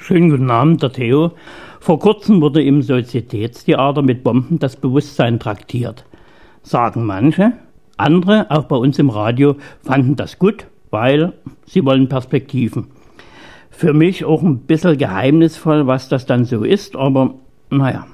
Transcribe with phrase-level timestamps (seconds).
[0.00, 1.32] Schönen guten Abend, der Theo.
[1.80, 6.04] Vor kurzem wurde im Sozietätstheater mit Bomben das Bewusstsein traktiert.
[6.62, 7.54] Sagen manche,
[7.96, 11.32] andere, auch bei uns im Radio, fanden das gut, weil
[11.66, 12.86] sie wollen Perspektiven.
[13.70, 17.34] Für mich auch ein bisschen geheimnisvoll, was das dann so ist, aber
[17.68, 18.06] naja.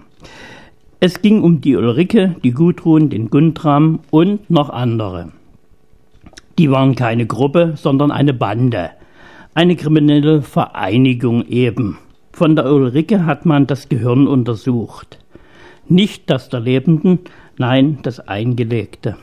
[1.01, 5.33] Es ging um die Ulrike, die Gudrun, den Guntram und noch andere.
[6.59, 8.91] Die waren keine Gruppe, sondern eine Bande.
[9.57, 11.99] Eine kriminelle Vereinigung eben.
[12.33, 15.21] Von der Ulrike hat man das Gehirn untersucht.
[15.89, 17.21] Nicht das der Lebenden,
[17.57, 19.17] nein, das Eingelegte.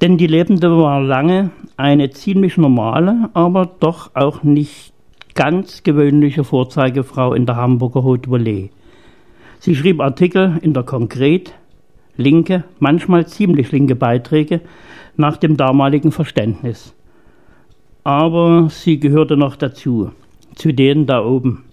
[0.00, 4.92] Denn die Lebende war lange eine ziemlich normale, aber doch auch nicht
[5.34, 8.70] ganz gewöhnliche Vorzeigefrau in der Hamburger Haute Volée.
[9.58, 11.52] Sie schrieb Artikel in der Konkret,
[12.16, 14.60] linke, manchmal ziemlich linke Beiträge
[15.16, 16.94] nach dem damaligen Verständnis.
[18.04, 20.10] Aber sie gehörte noch dazu,
[20.54, 21.64] zu denen da oben.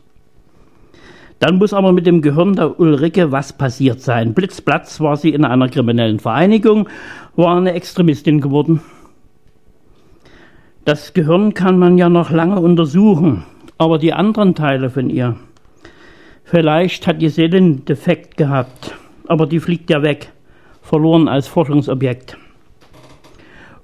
[1.40, 4.34] Dann muss aber mit dem Gehirn der Ulrike was passiert sein.
[4.34, 6.90] Blitzplatz war sie in einer kriminellen Vereinigung,
[7.36, 8.82] war eine Extremistin geworden.
[10.84, 13.44] Das Gehirn kann man ja noch lange untersuchen,
[13.78, 15.36] aber die anderen Teile von ihr,
[16.50, 18.96] Vielleicht hat die Seele einen Defekt gehabt,
[19.28, 20.32] aber die fliegt ja weg,
[20.82, 22.38] verloren als Forschungsobjekt.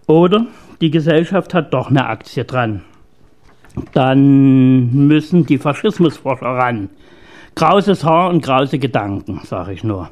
[0.08, 0.48] Oder
[0.84, 2.82] die Gesellschaft hat doch eine Aktie dran.
[3.94, 6.90] Dann müssen die Faschismusforscher ran.
[7.56, 10.10] Grauses Haar und grause Gedanken, sage ich nur.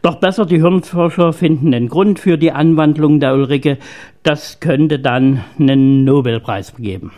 [0.00, 3.76] Doch besser, die Hirnforscher finden den Grund für die Anwandlung der Ulrike.
[4.22, 7.12] Das könnte dann einen Nobelpreis geben.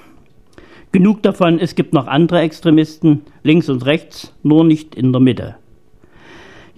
[0.91, 5.55] Genug davon, es gibt noch andere Extremisten, links und rechts, nur nicht in der Mitte.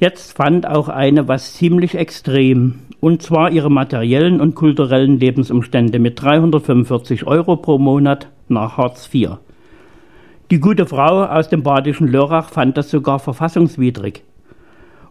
[0.01, 6.23] Jetzt fand auch eine was ziemlich extrem, und zwar ihre materiellen und kulturellen Lebensumstände mit
[6.23, 9.33] 345 Euro pro Monat nach Hartz IV.
[10.51, 14.23] Die gute Frau aus dem badischen Lörrach fand das sogar verfassungswidrig.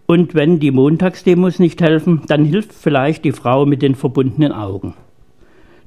[0.08, 4.96] Und wenn die Montagsdemos nicht helfen, dann hilft vielleicht die Frau mit den verbundenen Augen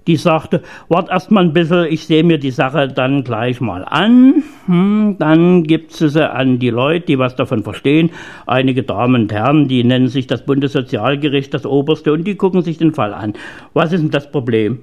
[0.06, 3.84] die sagte, wart erst mal ein bisschen, ich sehe mir die Sache dann gleich mal
[3.84, 4.42] an.
[4.66, 8.10] Hm, dann gibt sie sie an die Leute, die was davon verstehen.
[8.46, 12.78] Einige Damen und Herren, die nennen sich das Bundessozialgericht, das Oberste, und die gucken sich
[12.78, 13.34] den Fall an.
[13.74, 14.80] Was ist denn das Problem?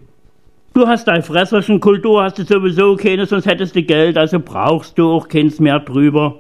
[0.74, 4.98] Du hast dein Fresserchen, Kultur hast du sowieso keine, sonst hättest du Geld, also brauchst
[4.98, 6.36] du auch keins mehr drüber.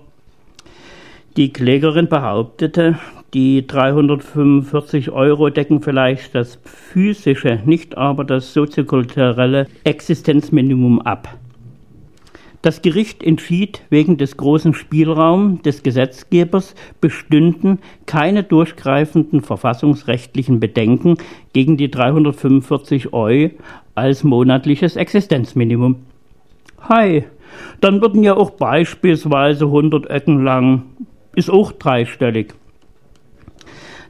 [1.35, 2.97] Die Klägerin behauptete,
[3.33, 11.37] die 345 Euro decken vielleicht das physische, nicht aber das soziokulturelle Existenzminimum ab.
[12.61, 21.17] Das Gericht entschied, wegen des großen Spielraums des Gesetzgebers bestünden keine durchgreifenden verfassungsrechtlichen Bedenken
[21.53, 23.51] gegen die 345 Euro
[23.95, 25.97] als monatliches Existenzminimum.
[26.81, 27.23] Hi,
[27.79, 30.83] dann würden ja auch beispielsweise 100 Öcken lang,
[31.35, 32.53] ist auch dreistellig,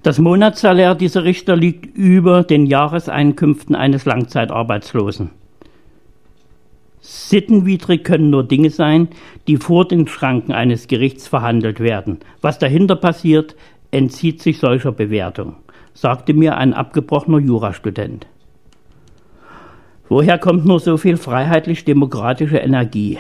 [0.04, 5.32] das Monatssalär dieser Richter liegt über den Jahreseinkünften eines Langzeitarbeitslosen.
[7.02, 9.10] Sittenwidrig können nur Dinge sein,
[9.48, 12.20] die vor den Schranken eines Gerichts verhandelt werden.
[12.42, 13.56] Was dahinter passiert,
[13.92, 15.56] entzieht sich solcher Bewertung,
[15.94, 18.28] sagte mir ein abgebrochener Jurastudent.
[20.08, 23.18] Woher kommt nur so viel freiheitlich-demokratische Energie?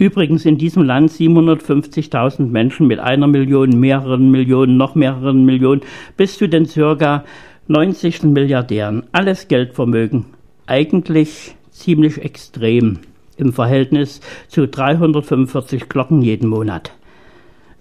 [0.00, 5.82] Übrigens in diesem Land 750.000 Menschen mit einer Million, mehreren Millionen, noch mehreren Millionen,
[6.16, 7.22] bis zu den circa
[7.68, 8.22] 90.
[8.22, 9.02] Milliardären.
[9.12, 10.24] Alles Geldvermögen.
[10.66, 13.00] Eigentlich ziemlich extrem
[13.36, 16.92] im Verhältnis zu 345 Glocken jeden Monat.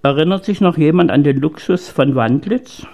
[0.04, 2.86] Erinnert sich noch jemand an den Luxus von Wandlitz?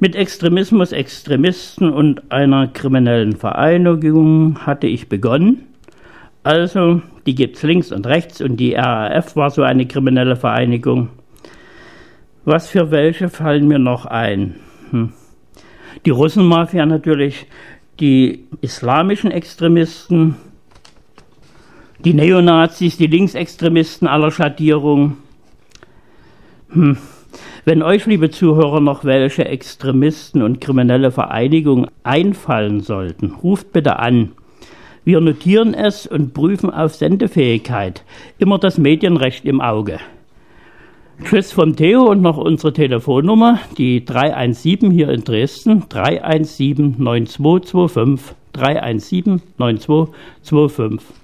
[0.00, 5.68] Mit Extremismus, Extremisten und einer kriminellen Vereinigung hatte ich begonnen.
[6.44, 11.08] Also, die gibt's links und rechts und die RAF war so eine kriminelle Vereinigung.
[12.44, 14.56] Was für welche fallen mir noch ein?
[14.90, 15.14] Hm.
[16.04, 17.46] Die Russenmafia natürlich,
[17.98, 20.36] die islamischen Extremisten,
[22.00, 25.16] die Neonazis, die Linksextremisten aller Schattierung.
[26.68, 26.98] Hm.
[27.64, 34.32] Wenn euch, liebe Zuhörer, noch welche Extremisten und kriminelle Vereinigungen einfallen sollten, ruft bitte an.
[35.04, 38.04] Wir notieren es und prüfen auf Sendefähigkeit.
[38.38, 40.00] Immer das Medienrecht im Auge.
[41.22, 49.42] Tschüss vom Theo und noch unsere Telefonnummer, die 317 hier in Dresden, 317 9225, 317
[49.58, 51.23] 9225.